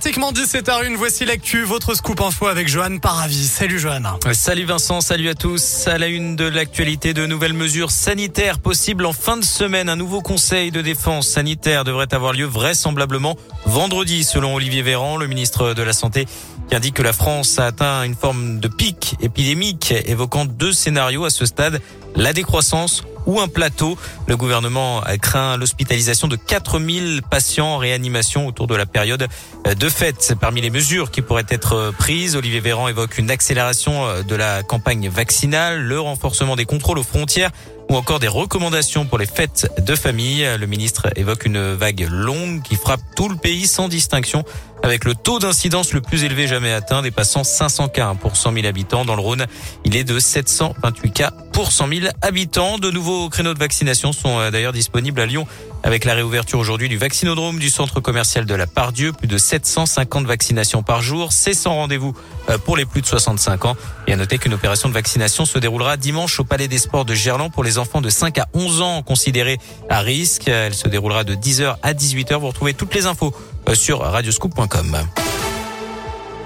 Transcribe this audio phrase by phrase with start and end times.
[0.00, 0.96] pratiquement 17h01.
[0.96, 3.48] Voici l'actu, votre scoop info avec Johan Paravis.
[3.48, 4.00] Salut Johan.
[4.32, 5.86] Salut Vincent, salut à tous.
[5.88, 9.90] À la une de l'actualité, de nouvelles mesures sanitaires possibles en fin de semaine.
[9.90, 13.36] Un nouveau conseil de défense sanitaire devrait avoir lieu vraisemblablement
[13.66, 16.26] vendredi, selon Olivier Véran, le ministre de la Santé,
[16.70, 21.26] qui indique que la France a atteint une forme de pic épidémique, évoquant deux scénarios
[21.26, 21.82] à ce stade.
[22.16, 23.96] La décroissance ou un plateau.
[24.26, 29.26] Le gouvernement craint l'hospitalisation de 4000 patients en réanimation autour de la période
[29.64, 30.34] de fête.
[30.40, 35.08] Parmi les mesures qui pourraient être prises, Olivier Véran évoque une accélération de la campagne
[35.08, 37.50] vaccinale, le renforcement des contrôles aux frontières
[37.90, 40.46] ou encore des recommandations pour les fêtes de famille.
[40.58, 44.44] Le ministre évoque une vague longue qui frappe tout le pays sans distinction
[44.82, 48.66] avec le taux d'incidence le plus élevé jamais atteint, dépassant 500 cas pour 100 000
[48.66, 49.04] habitants.
[49.04, 49.46] Dans le Rhône,
[49.84, 52.78] il est de 728 cas pour 100 000 habitants.
[52.78, 55.46] De nouveaux créneaux de vaccination sont euh, d'ailleurs disponibles à Lyon
[55.82, 59.12] avec la réouverture aujourd'hui du vaccinodrome du centre commercial de la Pardieu.
[59.12, 61.32] Plus de 750 vaccinations par jour.
[61.32, 62.14] C'est sans rendez-vous
[62.48, 63.76] euh, pour les plus de 65 ans.
[64.06, 67.14] Et à noter qu'une opération de vaccination se déroulera dimanche au Palais des Sports de
[67.14, 70.48] Gerland pour les enfants de 5 à 11 ans considérés à risque.
[70.48, 72.38] Elle se déroulera de 10h à 18h.
[72.38, 73.34] Vous retrouvez toutes les infos
[73.68, 74.98] euh, sur radioscoop.com.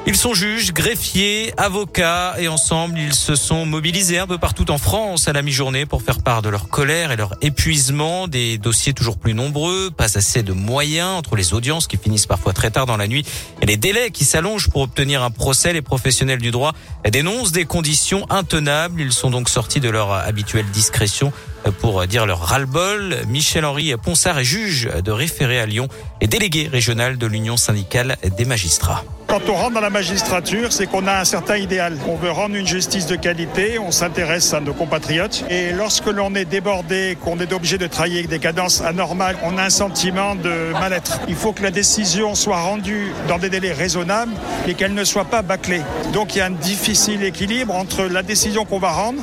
[0.06, 4.76] Ils sont juges, greffiers, avocats et ensemble, ils se sont mobilisés un peu partout en
[4.76, 8.28] France à la mi-journée pour faire part de leur colère et leur épuisement.
[8.28, 12.52] Des dossiers toujours plus nombreux, pas assez de moyens entre les audiences qui finissent parfois
[12.52, 13.24] très tard dans la nuit
[13.62, 15.72] et les délais qui s'allongent pour obtenir un procès.
[15.72, 16.74] Les professionnels du droit
[17.10, 19.00] dénoncent des conditions intenables.
[19.00, 21.32] Ils sont donc sortis de leur habituelle discrétion
[21.80, 23.20] pour dire leur ras-le-bol.
[23.28, 25.88] Michel-Henri Ponsard est juge de référé à Lyon
[26.20, 29.02] et délégué régional de l'Union syndicale des magistrats.
[29.34, 31.98] Quand on rentre dans la magistrature, c'est qu'on a un certain idéal.
[32.06, 35.44] On veut rendre une justice de qualité, on s'intéresse à nos compatriotes.
[35.50, 39.58] Et lorsque l'on est débordé, qu'on est obligé de travailler avec des cadences anormales, on
[39.58, 41.18] a un sentiment de mal-être.
[41.26, 44.34] Il faut que la décision soit rendue dans des délais raisonnables
[44.68, 45.82] et qu'elle ne soit pas bâclée.
[46.12, 49.20] Donc il y a un difficile équilibre entre la décision qu'on va rendre,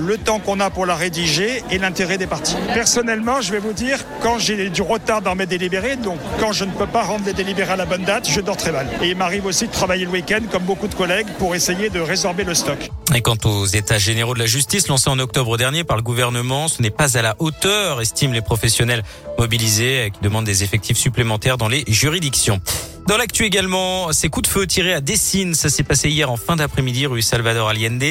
[0.00, 2.56] le temps qu'on a pour la rédiger et l'intérêt des parties.
[2.74, 6.64] Personnellement, je vais vous dire, quand j'ai du retard dans mes délibérés, donc quand je
[6.64, 8.88] ne peux pas rendre les délibérés à la bonne date, je dors très mal.
[9.02, 12.00] Et il m'arrive aussi de travailler le week-end, comme beaucoup de collègues, pour essayer de
[12.00, 12.90] résorber le stock.
[13.14, 16.68] Et quant aux états généraux de la justice lancés en octobre dernier par le gouvernement,
[16.68, 19.02] ce n'est pas à la hauteur, estiment les professionnels
[19.38, 22.60] mobilisés qui demandent des effectifs supplémentaires dans les juridictions.
[23.10, 26.36] Dans l'actu également, ces coups de feu tirés à Dessine, ça s'est passé hier en
[26.36, 28.04] fin d'après-midi rue Salvador Allende.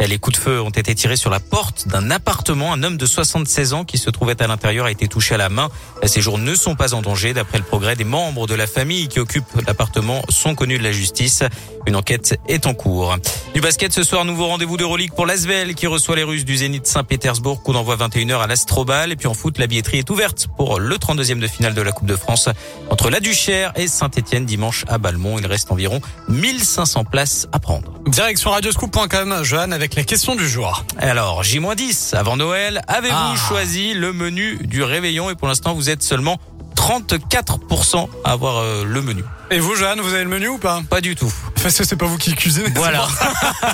[0.00, 2.72] Les coups de feu ont été tirés sur la porte d'un appartement.
[2.72, 5.50] Un homme de 76 ans qui se trouvait à l'intérieur a été touché à la
[5.50, 5.68] main.
[6.04, 7.34] Ces jours ne sont pas en danger.
[7.34, 10.92] D'après le progrès, des membres de la famille qui occupent l'appartement sont connus de la
[10.92, 11.42] justice.
[11.86, 13.14] Une enquête est en cours.
[13.54, 16.56] Du basket ce soir, nouveau rendez-vous de relique pour l'Asvel qui reçoit les Russes du
[16.56, 17.62] Zénith Saint-Pétersbourg.
[17.62, 19.12] Coup d'envoi 21h à l'Astrobal.
[19.12, 21.92] Et puis en foot, la billetterie est ouverte pour le 32e de finale de la
[21.92, 22.48] Coupe de France
[22.88, 25.38] entre la Duchère et Saint-Etienne dimanche à Balmont.
[25.38, 27.92] Il reste environ 1500 places à prendre.
[28.06, 30.84] Direction radioscoop.com, Johan, avec la question du jour.
[30.98, 33.34] Alors, J-10 avant Noël, avez-vous Ah.
[33.48, 35.28] choisi le menu du réveillon?
[35.30, 36.38] Et pour l'instant vous êtes seulement
[36.76, 39.24] 34% à avoir euh, le menu.
[39.50, 40.80] Et vous, Johan, vous avez le menu ou pas?
[40.88, 41.32] Pas du tout.
[41.62, 42.68] Parce que c'est pas vous qui cuisinez.
[42.74, 43.06] Voilà.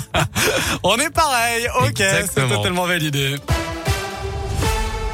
[0.83, 1.67] On est pareil.
[1.81, 1.97] Ok,
[2.33, 3.35] c'est totalement validé.